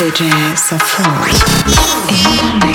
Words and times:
Today's 0.00 0.72
a 0.72 0.78
fraud. 0.78 2.69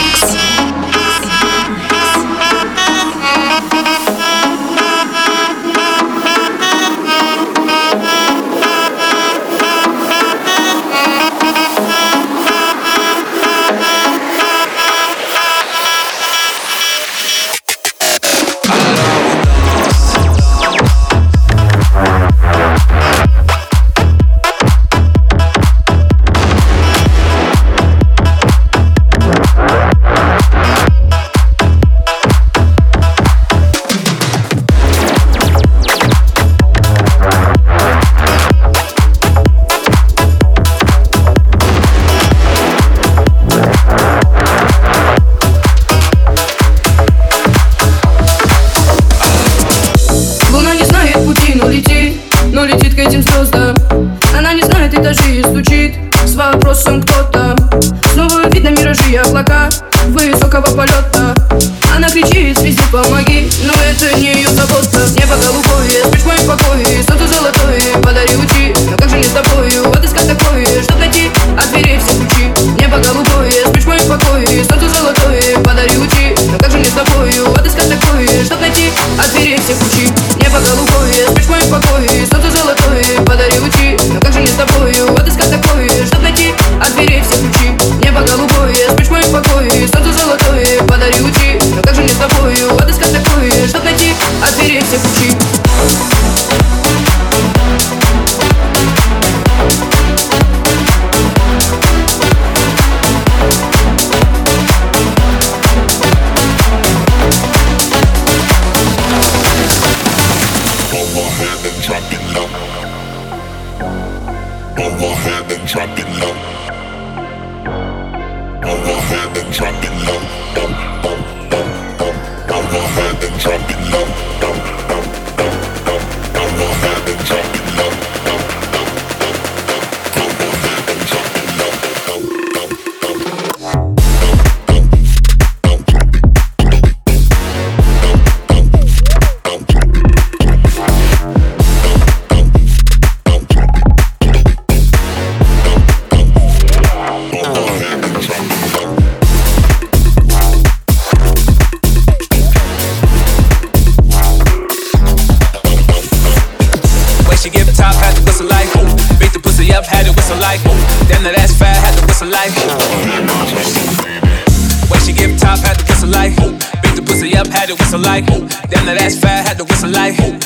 Had 167.66 167.78
to 167.78 167.84
whistle 167.84 168.00
like 168.00 168.24
ooh. 168.30 168.46
Damn, 168.70 168.86
that 168.86 169.02
ass 169.02 169.18
fat, 169.18 169.48
had 169.48 169.58
to 169.58 169.64
whistle 169.66 169.90
like 169.90 170.14
ooh. 170.22 170.38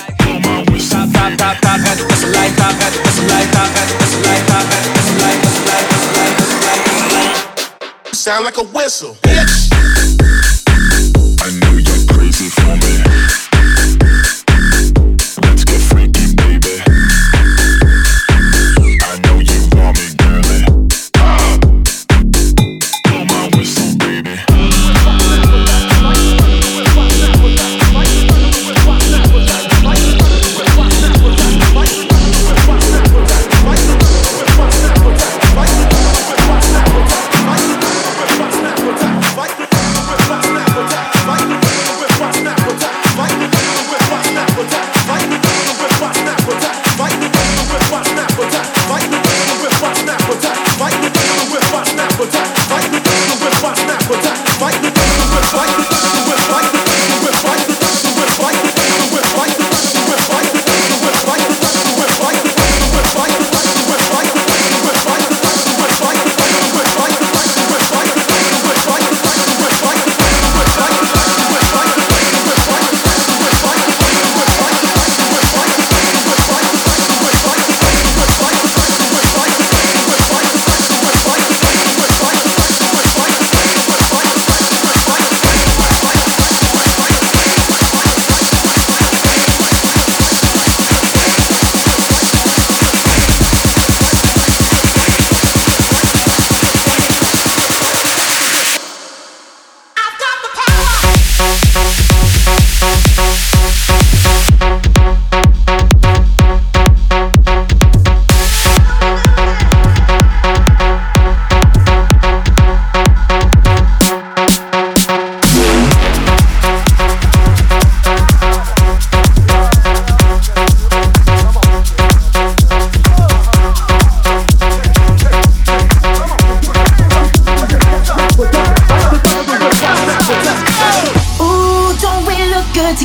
Top, 0.87 1.11
top, 1.11 1.35
top, 1.37 1.59
top, 1.59 1.79
had 1.83 1.97
to 1.97 2.05
whistle 2.07 2.31
like 2.31 2.55
top, 2.55 2.71
had 2.79 2.93
to 2.95 2.99
whistle 3.03 3.27
like 3.27 3.51
top, 3.51 3.67
had 3.75 3.87
to 3.91 3.95
whistle 3.99 4.23
like 4.23 4.43
top, 4.47 4.63
had 4.63 4.83
to 4.83 4.91
whistle 4.95 5.19
like, 5.19 5.39
whistle 5.43 5.67
like, 5.67 5.87
whistle 5.91 6.63
like, 6.63 6.81
whistle 6.87 7.11
like. 7.19 8.15
Sound 8.15 8.45
like 8.45 8.57
a 8.57 8.63
whistle. 8.63 9.17
I 9.25 9.68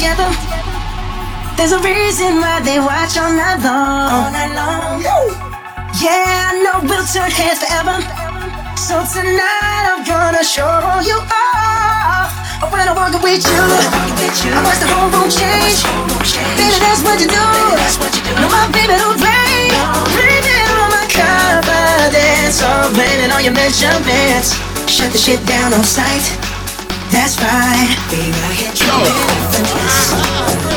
together? 0.05 0.29
There's 1.57 1.73
a 1.73 1.81
reason 1.81 2.37
why 2.37 2.61
they 2.61 2.77
watch 2.77 3.17
all 3.17 3.33
night 3.33 3.65
long. 3.65 4.13
All 4.13 4.29
night 4.29 4.53
long. 4.53 5.01
Yeah, 5.97 6.53
I 6.53 6.61
know 6.61 6.85
we'll 6.85 7.09
turn 7.09 7.33
heads 7.33 7.65
forever. 7.65 8.05
So 8.77 9.01
tonight 9.01 9.85
I'm 9.89 10.05
gonna 10.05 10.45
show 10.45 10.69
you 11.09 11.17
off. 11.17 12.37
When 12.69 12.85
I'm 12.85 12.97
walking 12.97 13.23
with 13.25 13.49
you, 13.49 13.65
I 14.53 14.61
watch 14.61 14.81
the 14.85 14.89
whole 14.93 15.09
room 15.09 15.33
change. 15.33 15.81
Baby, 16.61 16.77
that's 16.85 17.01
what 17.01 17.17
you 17.17 17.29
do. 17.33 17.49
No, 18.45 18.47
my 18.53 18.69
baby 18.77 19.01
don't 19.01 19.17
play. 19.17 19.73
Breathing 20.13 20.69
on 20.85 20.89
my 20.93 21.09
confidence. 21.09 22.61
Oh, 22.61 22.93
blaming 22.93 23.33
on 23.33 23.41
your 23.41 23.57
measurements. 23.57 24.53
Shut 24.85 25.13
the 25.13 25.19
shit 25.19 25.41
down 25.47 25.73
on 25.73 25.83
sight. 25.83 26.44
That's 27.15 27.39
right, 27.39 27.95
baby. 28.11 28.35
I 28.43 28.51
hit 28.59 28.75
you 28.75 28.91
with 28.91 29.15
finesse. 29.55 30.19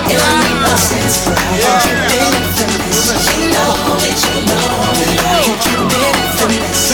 It 0.06 0.22
don't 0.22 0.38
make 0.38 0.62
no 0.62 0.74
sense. 0.77 1.25
but 1.25 1.34
I 1.34 1.58
hit 1.58 1.65
you 1.82 1.98
with 1.98 2.46
finesse. 2.53 3.25
You 3.34 3.50
know 3.58 3.74
that 3.98 4.22
you 4.22 4.46
know 4.46 4.70
that 5.01 5.17
I 5.17 5.41
hit 5.50 5.65
you 5.65 5.82
with 5.89 6.38
finesse. 6.38 6.94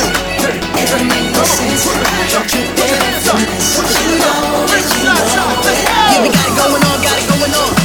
It 0.80 0.88
don't 0.88 1.08
make 1.12 1.28
no 1.36 1.44
sense. 1.44 1.84
but 1.92 2.08
I 2.08 2.24
hit 2.24 2.56
you 2.56 2.64
with 2.72 3.20
finesse. 3.28 3.84
You 3.84 4.16
know 4.16 4.64
that 4.72 4.86
you 4.96 5.12
know 5.12 5.52
that. 5.60 5.76
Yeah, 5.92 6.24
we 6.24 6.32
got 6.32 6.48
it 6.48 6.56
going 6.56 6.80
on, 6.80 6.98
got 7.04 7.20
it 7.20 7.28
going 7.28 7.52
on. 7.52 7.83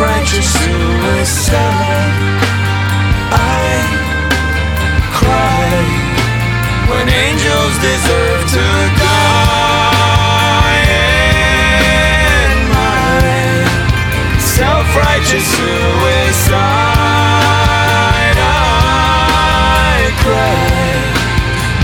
righteous 0.00 0.48
suicide. 0.48 1.60
I 3.30 3.84
cry 5.12 5.68
when 6.88 7.06
angels 7.08 7.74
deserve 7.84 8.42
to 8.56 8.66
die. 8.96 10.00
In 12.48 12.56
my 12.72 13.20
self-righteous 14.40 15.44
suicide, 15.44 16.58
I 18.40 20.10
cry 20.24 20.64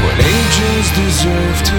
when 0.02 0.16
angels 0.24 0.88
deserve 0.96 1.58
to. 1.68 1.75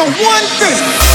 Know 0.00 0.06
one 0.24 0.44
thing. 0.58 1.09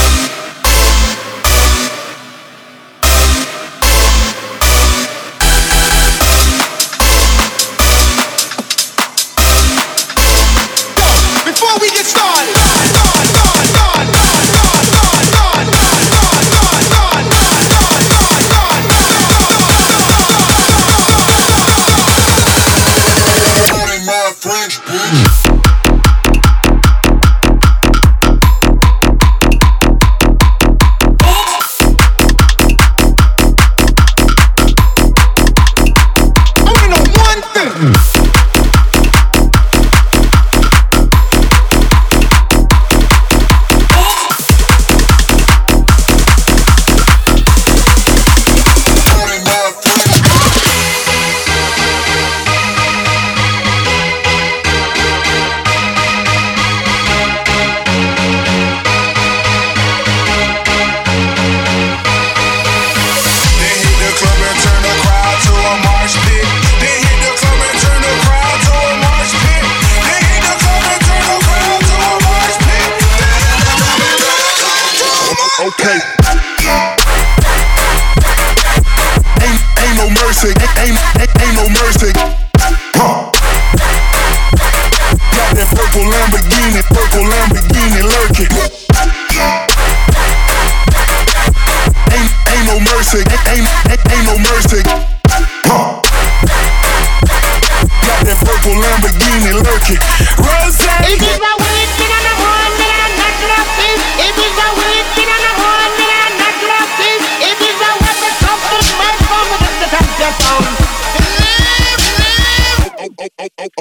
Purple 98.65 98.81
Lamborghini 98.81 99.53
lurking. 99.53 100.01
Rose. 100.41 100.81
If 101.05 101.21
it's 101.21 101.37
a 101.37 101.53
weed, 101.61 101.89
me 102.01 102.05
and 102.09 102.25
a 102.25 102.33
one, 102.41 102.73
me 102.81 102.87
and 102.89 103.01
I'm 103.05 103.13
not 103.21 103.37
love 103.45 103.69
this. 103.77 104.01
If 104.25 104.37
it's 104.41 104.57
a 104.57 104.69
weed, 104.73 105.05
me 105.15 105.23
and 105.29 105.45
a 105.45 105.53
one, 105.61 105.91
me 105.97 106.05
and 106.09 106.21
I'm 106.25 106.33
not 106.41 106.57
love 106.65 106.91
this. 106.97 107.21
If 107.45 107.61
it's 107.61 107.81
a 107.85 107.91
weapon, 108.01 108.33
something 108.41 108.85
might 108.97 109.17
come 109.29 109.49
with 109.61 109.77
the 109.81 110.29
sound. 110.41 110.65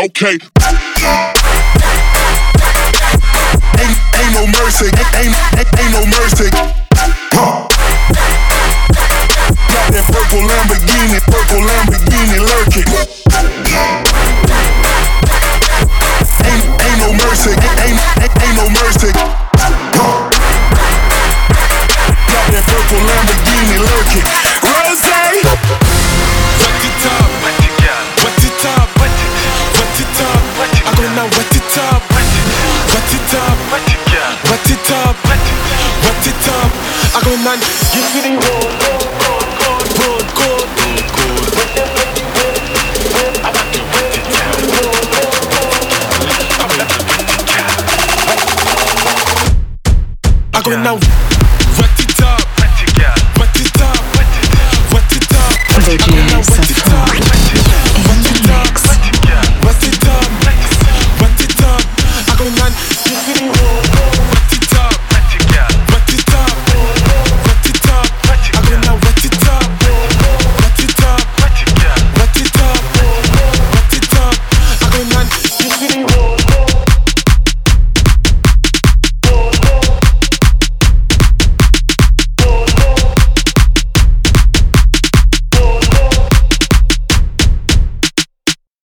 Okay. 0.04 0.36
Ain't, 3.80 3.98
ain't 4.20 4.32
no 4.36 4.44
mercy. 4.52 4.88
Ain't, 5.16 5.36
ain't, 5.56 5.70
ain't 5.80 5.92
no 5.92 6.04
mercy. 6.12 6.53
woman 37.36 37.52
and 37.54 37.60
give 37.92 38.06
to 38.12 38.20
the 38.22 38.30
world. 38.38 39.03